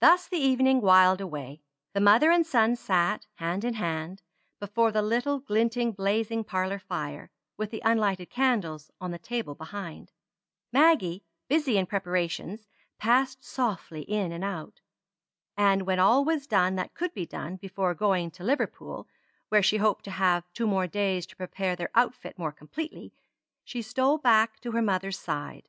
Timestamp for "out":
14.42-14.80